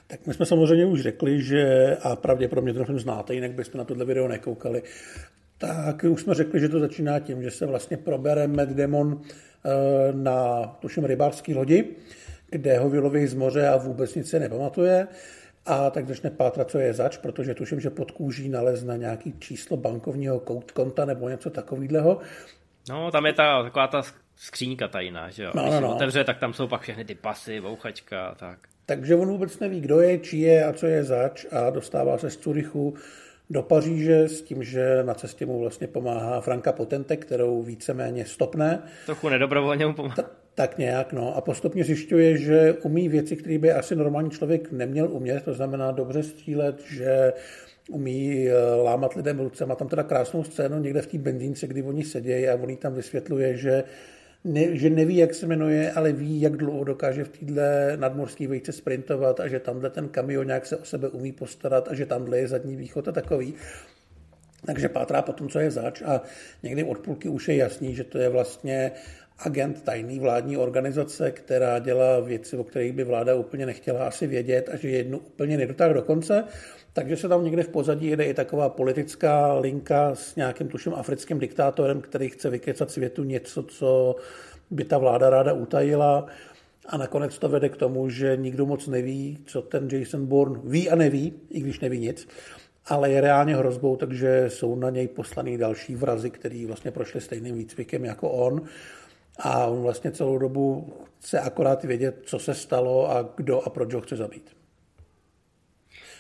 [0.07, 3.83] Tak my jsme samozřejmě už řekli, že, a pravděpodobně to film znáte, jinak byste na
[3.83, 4.83] tohle video nekoukali,
[5.57, 9.69] tak už jsme řekli, že to začíná tím, že se vlastně probere Matt Damon eh,
[10.13, 11.85] na, tuším, rybářský lodi,
[12.49, 15.07] kde ho vyloví z moře a vůbec nic se nepamatuje
[15.65, 19.77] a tak začne pátrat, co je zač, protože tuším, že pod kůží nalezne nějaký číslo
[19.77, 20.39] bankovního
[20.73, 22.19] konta nebo něco takového.
[22.89, 24.03] No, tam je ta, taková ta
[24.35, 25.51] skříňka tajná, že jo?
[25.55, 25.95] No, Když no, no.
[25.95, 28.59] otevře, tak tam jsou pak všechny ty pasy, vouchačka a tak.
[28.85, 32.29] Takže on vůbec neví, kdo je, či je a co je zač a dostává se
[32.29, 32.93] z Curychu
[33.49, 38.83] do Paříže s tím, že na cestě mu vlastně pomáhá Franka Potente, kterou víceméně stopne.
[39.05, 40.15] Trochu nedobrovolně mu pomáhá.
[40.55, 41.35] Tak nějak, no.
[41.35, 45.91] A postupně zjišťuje, že umí věci, které by asi normální člověk neměl umět, to znamená
[45.91, 47.33] dobře střílet, že
[47.89, 49.65] umí eh, lámat lidem ruce.
[49.65, 52.93] Má tam teda krásnou scénu někde v té benzínce, kdy oni sedějí a on tam
[52.93, 53.83] vysvětluje, že
[54.43, 57.61] ne, že neví, jak se jmenuje, ale ví, jak dlouho dokáže v této
[57.95, 61.93] nadmorské vejce sprintovat a že tamhle ten kamion nějak se o sebe umí postarat a
[61.93, 63.53] že tamhle je zadní východ a takový.
[64.65, 66.21] Takže pátrá po tom, co je zač a
[66.63, 68.91] někdy od půlky už je jasný, že to je vlastně
[69.39, 74.69] agent tajný vládní organizace, která dělá věci, o kterých by vláda úplně nechtěla asi vědět
[74.73, 76.43] a že jednu úplně nedotáh do konce.
[76.93, 81.39] Takže se tam někde v pozadí jede i taková politická linka s nějakým tuším africkým
[81.39, 84.15] diktátorem, který chce vykecat světu něco, co
[84.71, 86.25] by ta vláda ráda utajila.
[86.87, 90.89] A nakonec to vede k tomu, že nikdo moc neví, co ten Jason Bourne ví
[90.89, 92.27] a neví, i když neví nic,
[92.87, 97.55] ale je reálně hrozbou, takže jsou na něj poslaný další vrazy, který vlastně prošli stejným
[97.55, 98.61] výcvikem jako on.
[99.39, 103.93] A on vlastně celou dobu chce akorát vědět, co se stalo a kdo a proč
[103.93, 104.55] ho chce zabít.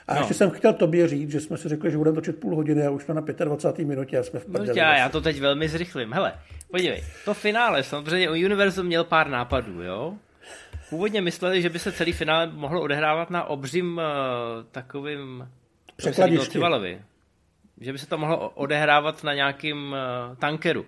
[0.07, 0.19] A no.
[0.19, 2.89] ještě jsem chtěl tobě říct, že jsme si řekli, že budeme točit půl hodiny a
[2.89, 3.87] už jsme na 25.
[3.87, 4.67] minutě a jsme v prdeli.
[4.67, 6.13] No já, já to teď velmi zrychlím.
[6.13, 6.33] Hele,
[6.71, 10.13] podívej, to finále, samozřejmě Universum měl pár nápadů, jo?
[10.89, 14.03] Původně mysleli, že by se celý finále mohlo odehrávat na obřím uh,
[14.71, 15.49] takovým
[15.95, 16.59] překladišti.
[17.81, 19.95] Že by se to mohlo odehrávat na nějakým
[20.29, 20.85] uh, tankeru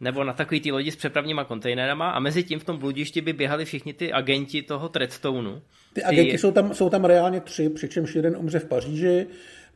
[0.00, 3.32] nebo na takový ty lodi s přepravníma kontejnerama a mezi tím v tom bludišti by
[3.32, 5.60] běhali všichni ty agenti toho Treadstoneu.
[5.92, 6.38] Ty agenti ty...
[6.38, 9.26] jsou, tam, jsou tam reálně tři, přičemž jeden umře v Paříži,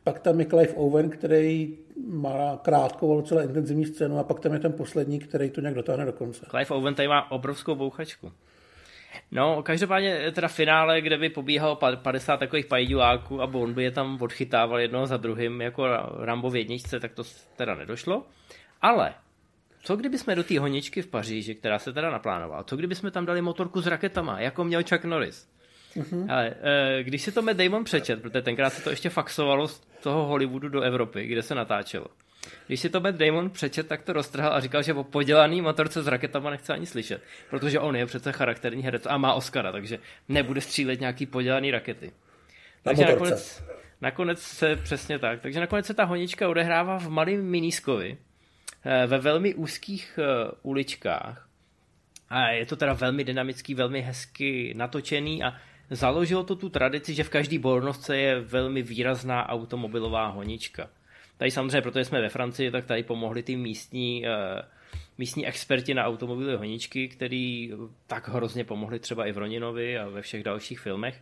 [0.03, 1.77] pak tam je Clive Owen, který
[2.07, 5.75] má krátkou, ale celé intenzivní scénu a pak tam je ten poslední, který to nějak
[5.75, 6.45] dotáhne do konce.
[6.49, 8.31] Clive Owen tady má obrovskou bouchačku.
[9.31, 14.17] No, každopádně teda finále, kde by pobíhal 50 takových pajďuláků a Bond by je tam
[14.21, 15.87] odchytával jednoho za druhým jako
[16.19, 17.23] Rambo v jedničce, tak to
[17.55, 18.25] teda nedošlo.
[18.81, 19.13] Ale
[19.81, 23.11] co kdyby jsme do té honičky v Paříži, která se teda naplánovala, co kdyby jsme
[23.11, 25.47] tam dali motorku s raketama, jako měl Chuck Norris?
[25.95, 26.25] Mm-hmm.
[26.33, 29.79] Ale e, když si to Matt Damon přečet, protože tenkrát se to ještě faxovalo z
[29.79, 32.05] toho Hollywoodu do Evropy, kde se natáčelo.
[32.67, 36.03] Když si to Matt Damon přečet, tak to roztrhal a říkal, že o podělaný motorce
[36.03, 39.99] s raketama nechce ani slyšet, protože on je přece charakterní herec a má Oscara, takže
[40.29, 42.11] nebude střílet nějaký podělaný rakety.
[42.83, 43.63] Takže Na nakonec,
[44.01, 45.41] nakonec se přesně tak.
[45.41, 48.28] Takže nakonec se ta honička odehrává v malém Miniskovi, Eh,
[49.07, 51.49] ve velmi úzkých eh, uličkách.
[52.29, 55.53] A je to teda velmi dynamický, velmi hezky natočený a
[55.89, 60.89] založilo to tu tradici, že v každý bornovce je velmi výrazná automobilová honička.
[61.37, 64.61] Tady samozřejmě, protože jsme ve Francii, tak tady pomohli ty místní, eh,
[65.17, 67.71] místní experti na automobilové honičky, který
[68.07, 71.21] tak hrozně pomohli třeba i v Roninovi a ve všech dalších filmech.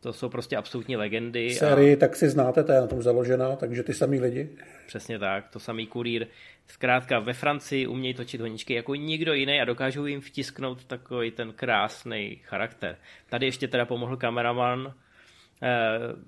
[0.00, 1.50] To jsou prostě absolutní legendy.
[1.50, 1.98] Sérii a...
[1.98, 4.48] tak si znáte, ta je na tom založená, takže ty samý lidi.
[4.86, 6.26] Přesně tak, to samý kurýr.
[6.66, 11.52] Zkrátka ve Francii umějí točit honičky jako nikdo jiný a dokážou jim vtisknout takový ten
[11.52, 12.96] krásný charakter.
[13.30, 14.94] Tady ještě teda pomohl kameraman,
[15.62, 15.68] eh,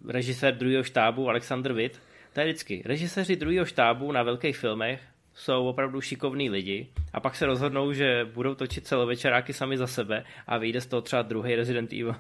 [0.09, 2.01] režisér druhého štábu Alexander Witt.
[2.33, 2.83] To je vždycky.
[2.85, 5.01] Režiséři druhého štábu na velkých filmech
[5.35, 10.25] jsou opravdu šikovní lidi a pak se rozhodnou, že budou točit celovečeráky sami za sebe
[10.47, 12.15] a vyjde z toho třeba druhý Resident Evil.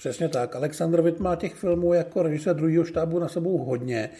[0.00, 0.56] Přesně tak.
[0.56, 4.10] Alexander Witt má těch filmů jako režisér druhého štábu na sebou hodně,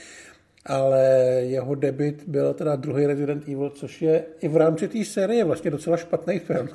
[0.66, 1.04] ale
[1.40, 5.70] jeho debit byl teda druhý Resident Evil, což je i v rámci té série vlastně
[5.70, 6.68] docela špatný film.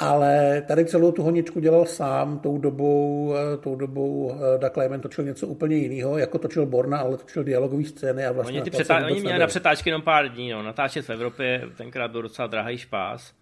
[0.00, 5.24] Ale tady celou tu honičku dělal sám, tou dobou, tou dobou eh, Doug Lyman točil
[5.24, 8.60] něco úplně jiného, jako točil Borna, ale točil dialogové scény a vlastně...
[8.60, 10.62] Oni, ty přetá- oni měli na přetáčky jenom pár dní, no.
[10.62, 13.32] natáčet v Evropě tenkrát byl docela drahý špás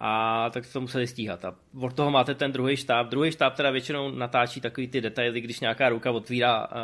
[0.00, 1.44] a tak to museli stíhat.
[1.44, 3.08] A od toho máte ten druhý štáb.
[3.08, 6.76] Druhý štáb teda většinou natáčí takový ty detaily, když nějaká ruka otvírá uh,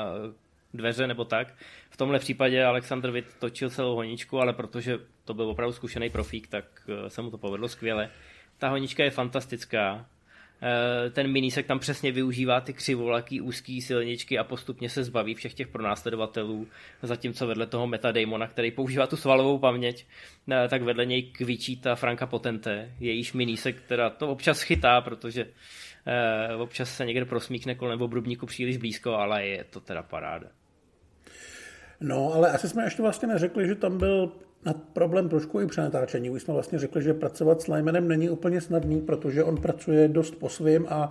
[0.74, 1.54] dveře nebo tak.
[1.90, 6.48] V tomhle případě Alexander Witt točil celou honičku, ale protože to byl opravdu zkušený profík,
[6.48, 8.10] tak uh, se mu to povedlo skvěle.
[8.58, 10.06] Ta honička je fantastická.
[10.62, 15.54] Eh, ten minisek tam přesně využívá ty křivolaký úzký silničky a postupně se zbaví všech
[15.54, 16.66] těch pronásledovatelů,
[17.02, 20.06] zatímco vedle toho Metadamona, který používá tu svalovou paměť,
[20.50, 25.46] eh, tak vedle něj kvičí ta Franka Potente, jejíž minisek teda to občas chytá, protože
[26.06, 30.48] eh, občas se někde prosmíkne kolem obrubníku příliš blízko, ale je to teda paráda.
[32.00, 34.32] No, ale asi jsme ještě vlastně neřekli, že tam byl
[34.66, 36.30] na problém trošku i při natáčení.
[36.30, 40.34] Už jsme vlastně řekli, že pracovat s Lymanem není úplně snadný, protože on pracuje dost
[40.34, 41.10] po svým a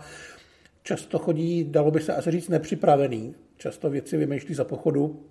[0.84, 3.36] často chodí, dalo by se asi říct, nepřipravený.
[3.58, 5.24] Často věci vymýšlí za pochodu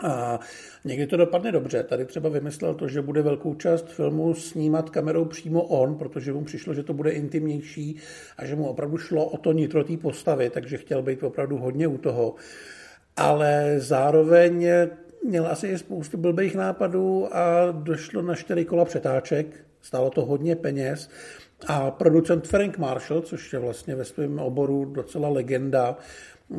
[0.00, 0.40] a
[0.84, 1.82] někdy to dopadne dobře.
[1.82, 6.44] Tady třeba vymyslel to, že bude velkou část filmu snímat kamerou přímo on, protože mu
[6.44, 7.96] přišlo, že to bude intimnější
[8.36, 11.86] a že mu opravdu šlo o to nitro té postavy, takže chtěl být opravdu hodně
[11.86, 12.34] u toho.
[13.16, 14.66] Ale zároveň
[15.26, 19.46] měl asi i spoustu blbých nápadů a došlo na čtyři kola přetáček,
[19.80, 21.10] stálo to hodně peněz
[21.66, 25.96] a producent Frank Marshall, což je vlastně ve svém oboru docela legenda,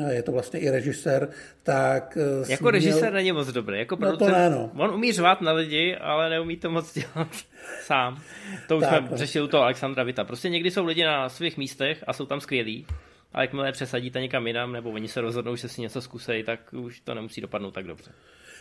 [0.10, 1.30] je to vlastně i režisér,
[1.64, 2.18] tak...
[2.18, 3.14] Eh, jako režisér měl...
[3.14, 4.72] není moc dobrý, jako producent, no to ne, no.
[4.76, 7.28] on umí řvát na lidi, ale neumí to moc dělat
[7.82, 8.22] sám.
[8.68, 9.18] To už tak, jsme no.
[9.18, 10.24] řešili u toho Alexandra Vita.
[10.24, 12.86] Prostě někdy jsou lidi na svých místech a jsou tam skvělí,
[13.34, 17.00] a jakmile přesadíte někam jinam, nebo oni se rozhodnou, že si něco zkusejí, tak už
[17.00, 18.12] to nemusí dopadnout tak dobře.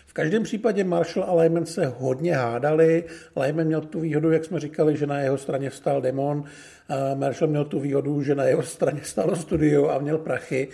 [0.06, 3.04] V každém případě Marshall a Lyman se hodně hádali.
[3.36, 6.44] Lyman měl tu výhodu, jak jsme říkali, že na jeho straně vstal Demon.
[7.14, 10.68] Marshall měl tu výhodu, že na jeho straně stalo studio a měl prachy.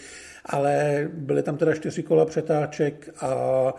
[0.47, 3.75] Ale byly tam teda čtyři kola přetáček a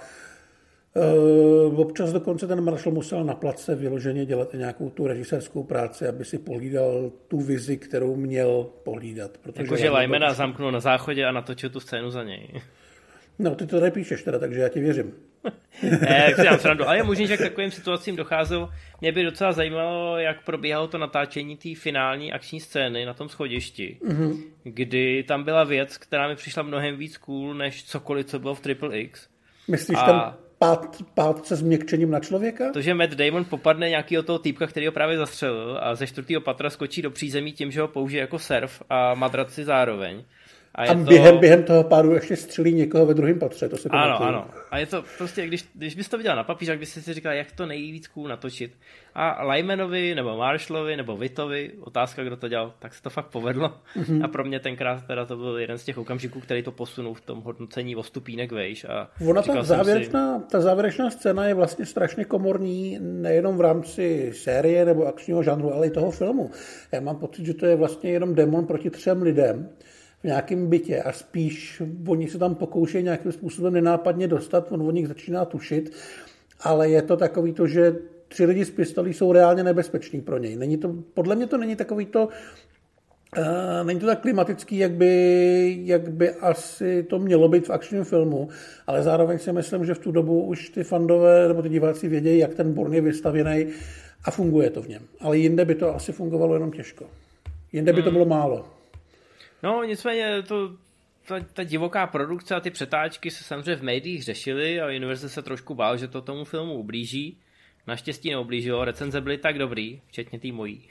[0.95, 6.25] Uh, občas dokonce ten Marshall musel na place vyloženě dělat nějakou tu režisérskou práci, aby
[6.25, 9.31] si pohlídal tu vizi, kterou měl pohlídat.
[9.55, 12.47] Jakože Lymana zamknul na záchodě a natočil tu scénu za něj.
[13.39, 15.13] No, ty to nepíšeš teda, takže já ti věřím.
[15.83, 16.87] ne, jak si dám srandu.
[16.87, 18.69] Ale je možný, že k takovým situacím docházelo.
[19.01, 23.97] Mě by docela zajímalo, jak probíhalo to natáčení té finální akční scény na tom schodišti,
[24.07, 24.43] mm-hmm.
[24.63, 28.59] kdy tam byla věc, která mi přišla mnohem víc cool, než cokoliv, co bylo v
[28.59, 29.27] Triple X.
[29.67, 30.05] Myslíš a...
[30.05, 32.71] tam pád, pád se změkčením na člověka?
[32.71, 36.41] To, že Matt Damon popadne nějakého toho týpka, který ho právě zastřelil a ze čtvrtého
[36.41, 40.23] patra skočí do přízemí tím, že ho použije jako surf a madraci zároveň.
[40.75, 41.39] A, a během, to...
[41.39, 44.29] během toho pádu ještě střelí někoho ve druhém patře, to se Ano, pamatuju.
[44.29, 44.47] ano.
[44.71, 47.33] A je to prostě, když, když bys to viděl na papíře, tak bys si říkal,
[47.33, 48.71] jak to nejvíc cool natočit.
[49.15, 53.73] A Lymanovi, nebo Marshallovi, nebo Vitovi, otázka, kdo to dělal, tak se to fakt povedlo.
[53.97, 54.23] Mm-hmm.
[54.25, 57.21] A pro mě tenkrát teda to byl jeden z těch okamžiků, který to posunul v
[57.21, 58.85] tom hodnocení o stupínek vejš.
[58.85, 60.45] A Ona ta závěrečná, si...
[60.51, 65.87] ta závěrečná scéna je vlastně strašně komorní, nejenom v rámci série nebo akčního žánru, ale
[65.87, 66.51] i toho filmu.
[66.91, 69.69] Já mám pocit, že to je vlastně jenom demon proti třem lidem
[70.23, 74.91] v nějakém bytě a spíš oni se tam pokoušejí nějakým způsobem nenápadně dostat, on od
[74.91, 75.93] nich začíná tušit,
[76.59, 77.95] ale je to takový to, že
[78.27, 80.55] tři lidi z pistolí jsou reálně nebezpeční pro něj.
[80.55, 82.29] Není to, podle mě to není takový to,
[83.37, 88.03] Uh, není to tak klimatický, jak by, jak by asi to mělo být v akčním
[88.03, 88.49] filmu,
[88.87, 92.39] ale zároveň si myslím, že v tu dobu už ty fandové nebo ty diváci vědějí,
[92.39, 93.67] jak ten Born je vystavěný
[94.25, 95.01] a funguje to v něm.
[95.19, 97.05] Ale jinde by to asi fungovalo jenom těžko.
[97.71, 98.13] Jinde by to hmm.
[98.13, 98.65] bylo málo.
[99.63, 100.71] No, nicméně to,
[101.27, 105.41] ta, ta divoká produkce a ty přetáčky se samozřejmě v médiích řešily a Universal se
[105.41, 107.37] trošku bál, že to tomu filmu ublíží.
[107.87, 110.89] Naštěstí neublížilo, recenze byly tak dobrý, včetně té mojí,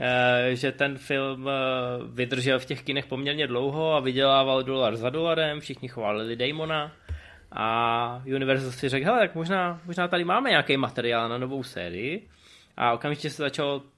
[0.00, 1.52] e, že ten film e,
[2.12, 6.92] vydržel v těch kinech poměrně dlouho a vydělával dolar za dolarem, všichni chválili Damona
[7.52, 12.28] a Universal si řekl, hele, tak možná, možná tady máme nějaký materiál na novou sérii
[12.76, 13.97] a okamžitě se začal Eh,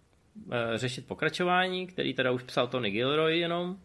[0.74, 3.76] řešit pokračování, který teda už psal Tony Gilroy jenom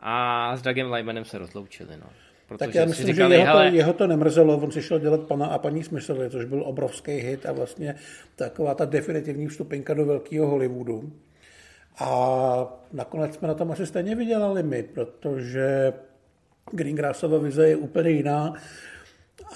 [0.00, 1.96] a s Dougem Lymanem se rozloučili.
[1.96, 2.06] No.
[2.48, 5.20] Protože tak já myslím, říkali, že jeho to, jeho to nemrzelo, on si šel dělat
[5.20, 7.94] pana a paní Smithovi, což byl obrovský hit a vlastně
[8.36, 11.12] taková ta definitivní vstupenka do velkého Hollywoodu.
[11.98, 15.92] A nakonec jsme na tom asi stejně vydělali my, protože
[16.70, 18.54] Greengrassova vize je úplně jiná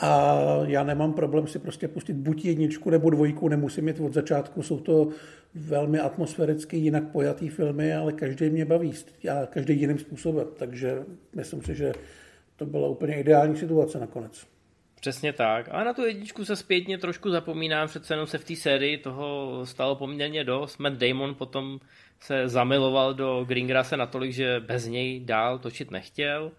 [0.00, 4.62] a já nemám problém si prostě pustit buď jedničku nebo dvojku, nemusím mít od začátku,
[4.62, 5.08] jsou to
[5.54, 8.92] velmi atmosféricky jinak pojatý filmy, ale každý mě baví
[9.32, 11.04] a každý jiným způsobem, takže
[11.36, 11.92] myslím si, že
[12.56, 14.46] to byla úplně ideální situace nakonec.
[15.00, 15.68] Přesně tak.
[15.70, 19.60] A na tu jedničku se zpětně trošku zapomínám, přece jenom se v té sérii toho
[19.66, 20.78] stalo poměrně dost.
[20.78, 21.80] Matt Damon potom
[22.20, 26.52] se zamiloval do Greengrassa natolik, že bez něj dál točit nechtěl.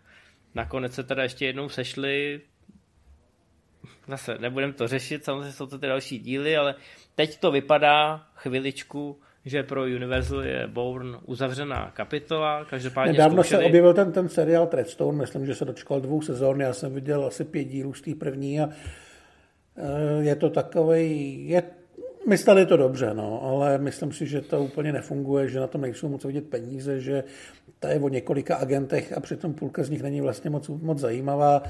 [0.56, 2.42] Nakonec se teda ještě jednou sešli,
[4.12, 6.76] zase nebudem to řešit, samozřejmě jsou to ty další díly, ale
[7.16, 13.64] teď to vypadá chviličku, že pro Universal je Bourne uzavřená kapitola, každopádně Nedávno zkoušeli...
[13.64, 17.26] se objevil ten, ten seriál Treadstone, myslím, že se dočkal dvou sezón, já jsem viděl
[17.26, 18.70] asi pět dílů z té první a
[19.78, 21.64] eh, je to takový, je,
[22.28, 26.10] mysleli to dobře, no, ale myslím si, že to úplně nefunguje, že na tom nejsou
[26.10, 27.24] moc vidět peníze, že
[27.80, 31.64] to je o několika agentech a přitom půlka z nich není vlastně moc, moc zajímavá.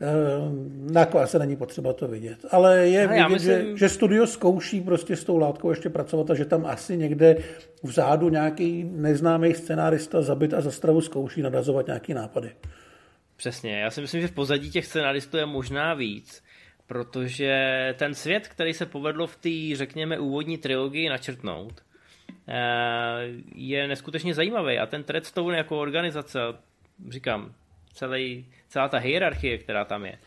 [0.00, 2.38] Eh, jako asi není potřeba to vidět.
[2.50, 3.76] Ale je no, vidět, myslím...
[3.76, 7.36] že, že studio zkouší prostě s tou látkou ještě pracovat a že tam asi někde
[7.82, 12.50] vzadu nějaký neznámý scenárista zabit a za stravu zkouší nadazovat nějaký nápady.
[13.36, 16.42] Přesně, já si myslím, že v pozadí těch scenáristů je možná víc,
[16.86, 17.54] protože
[17.98, 21.82] ten svět, který se povedlo v té, řekněme, úvodní trilogii načrtnout,
[22.48, 22.54] eh,
[23.54, 26.38] je neskutečně zajímavý a ten Treadstone jako organizace,
[27.08, 27.54] říkám,
[27.92, 30.18] celý, celá ta hierarchie, která tam je,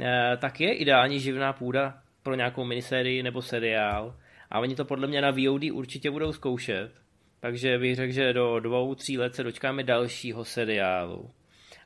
[0.00, 4.16] eh, tak je ideální živná půda pro nějakou minisérii nebo seriál.
[4.50, 6.90] A oni to podle mě na VOD určitě budou zkoušet.
[7.40, 11.30] Takže bych řekl, že do dvou, tří let se dočkáme dalšího seriálu.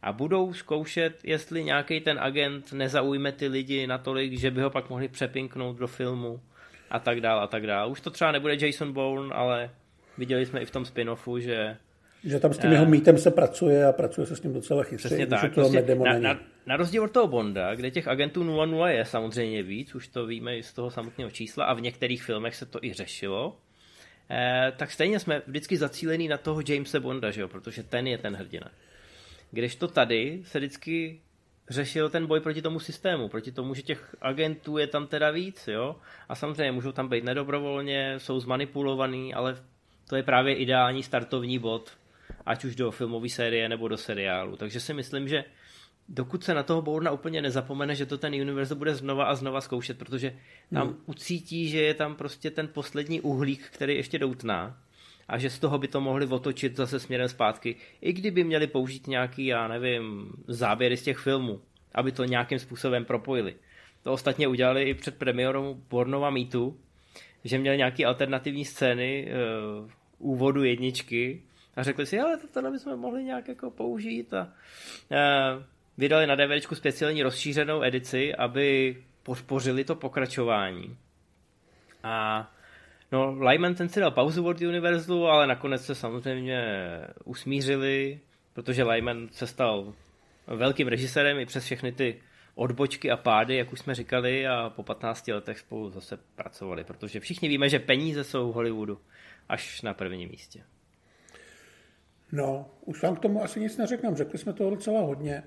[0.02, 4.90] A budou zkoušet, jestli nějaký ten agent nezaujme ty lidi natolik, že by ho pak
[4.90, 6.40] mohli přepinknout do filmu
[6.90, 7.90] a tak dál a tak dál.
[7.90, 9.70] Už to třeba nebude Jason Bourne, ale
[10.18, 11.76] viděli jsme i v tom spin-offu, že
[12.26, 15.08] že tam s tím jeho mýtem se pracuje a pracuje se s ním docela chytře.
[15.08, 15.54] Přesně tak.
[15.54, 19.94] Prostě na, na, na, rozdíl od toho Bonda, kde těch agentů 00 je samozřejmě víc,
[19.94, 22.92] už to víme i z toho samotného čísla a v některých filmech se to i
[22.92, 23.56] řešilo,
[24.30, 27.48] eh, tak stejně jsme vždycky zacílení na toho Jamesa Bonda, že jo?
[27.48, 28.70] protože ten je ten hrdina.
[29.50, 31.20] Když to tady se vždycky
[31.68, 35.68] řešil ten boj proti tomu systému, proti tomu, že těch agentů je tam teda víc,
[35.68, 35.96] jo?
[36.28, 39.56] A samozřejmě můžou tam být nedobrovolně, jsou zmanipulovaný, ale
[40.08, 41.92] to je právě ideální startovní bod
[42.46, 44.56] ať už do filmové série nebo do seriálu.
[44.56, 45.44] Takže si myslím, že
[46.08, 49.60] dokud se na toho Bourna úplně nezapomene, že to ten univerzum bude znova a znova
[49.60, 50.36] zkoušet, protože
[50.74, 50.96] tam hmm.
[51.06, 54.78] ucítí, že je tam prostě ten poslední uhlík, který ještě doutná
[55.28, 59.06] a že z toho by to mohli otočit zase směrem zpátky, i kdyby měli použít
[59.06, 61.60] nějaký, já nevím, záběry z těch filmů,
[61.94, 63.54] aby to nějakým způsobem propojili.
[64.02, 66.80] to ostatně udělali i před premiérou Bornova Meetu,
[67.44, 69.28] že měli nějaké alternativní scény
[69.80, 71.42] uh, úvodu jedničky
[71.76, 74.42] a řekli si, ale to tohle bychom mohli nějak jako použít a
[75.10, 75.62] uh,
[75.98, 80.96] vydali na DVDčku speciální rozšířenou edici, aby podpořili to pokračování.
[82.02, 82.46] A
[83.12, 86.64] no, Lyman ten si dal pauzu od Universalu, ale nakonec se samozřejmě
[87.24, 88.20] usmířili,
[88.52, 89.92] protože Lyman se stal
[90.46, 92.20] velkým režisérem i přes všechny ty
[92.54, 97.20] odbočky a pády, jak už jsme říkali, a po 15 letech spolu zase pracovali, protože
[97.20, 99.00] všichni víme, že peníze jsou v Hollywoodu
[99.48, 100.62] až na prvním místě.
[102.32, 105.42] No, už vám k tomu asi nic neřekneme, řekli jsme toho docela hodně.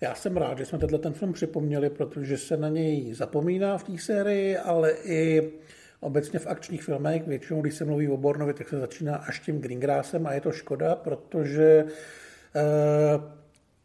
[0.00, 3.84] Já jsem rád, že jsme tenhle ten film připomněli, protože se na něj zapomíná v
[3.84, 5.52] té sérii, ale i
[6.00, 7.26] obecně v akčních filmech.
[7.26, 10.52] Většinou, když se mluví o Bornovi, tak se začíná až tím Greengrassem a je to
[10.52, 11.84] škoda, protože
[12.56, 13.38] eh,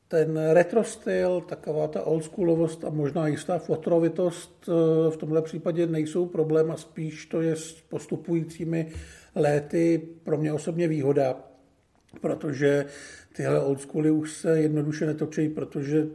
[0.08, 6.26] ten retro styl, taková ta oldschoolovost a možná jistá fotrovitost eh, v tomhle případě nejsou
[6.26, 8.88] problém a spíš to je s postupujícími
[9.36, 11.53] léty pro mě osobně výhoda,
[12.22, 12.86] protože
[13.34, 16.07] tyhle oldschooly už se jednoduše netočí, protože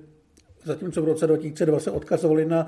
[0.64, 2.66] zatímco v roce 2002 se odkazovali na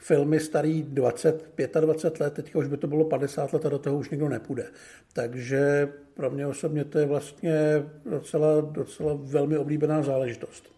[0.00, 3.98] filmy starý 20, 25 let, teďka už by to bylo 50 let a do toho
[3.98, 4.66] už nikdo nepůjde.
[5.12, 10.72] Takže pro mě osobně to je vlastně docela, docela velmi oblíbená záležitost.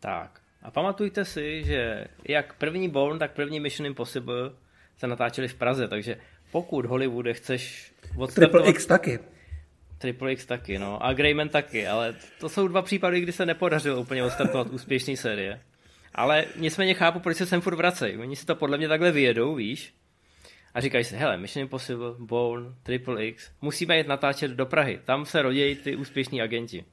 [0.00, 0.40] Tak.
[0.62, 4.50] A pamatujte si, že jak první Bourne, tak první Mission Impossible
[4.96, 6.16] se natáčeli v Praze, takže
[6.52, 7.92] pokud Hollywood chceš
[8.34, 9.18] Triple X taky.
[10.02, 11.04] Triple X taky, no.
[11.04, 15.60] A Greyman taky, ale to jsou dva případy, kdy se nepodařilo úplně odstartovat úspěšný série.
[16.14, 18.16] Ale nicméně chápu, proč se sem furt vracejí.
[18.16, 19.94] Oni si to podle mě takhle vyjedou, víš?
[20.74, 25.00] A říkají si, hele, Mission Impossible, Bourne, Triple X, musíme jít natáčet do Prahy.
[25.04, 26.84] Tam se rodí ty úspěšní agenti.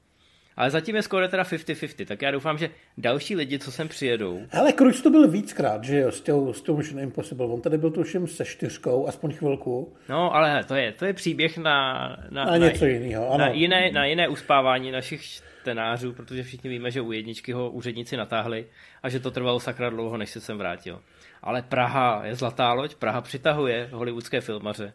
[0.59, 4.41] Ale zatím je skoro teda 50-50, tak já doufám, že další lidi, co sem přijedou...
[4.51, 7.45] Ale Cruise to byl víckrát, že jo, s tou, s tou Mission Impossible.
[7.45, 9.95] On tady byl tuším se čtyřkou, aspoň chvilku.
[10.09, 12.07] No, ale to je, to je příběh na...
[12.29, 15.21] Na, na něco jiného, Na jiné, na jiné uspávání našich
[15.61, 18.65] čtenářů, protože všichni víme, že u jedničky ho úředníci natáhli
[19.03, 21.01] a že to trvalo sakra dlouho, než se sem vrátil.
[21.41, 24.93] Ale Praha je zlatá loď, Praha přitahuje hollywoodské filmaře.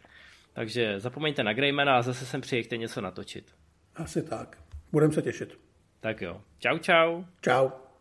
[0.53, 3.45] Takže zapomeňte na Greymana a zase sem přijďte něco natočit.
[3.97, 4.65] Asi tak.
[4.95, 5.59] Budeme se těšit.
[6.01, 6.41] Tak jo.
[6.59, 7.25] Čau, čau.
[7.41, 7.71] Čau.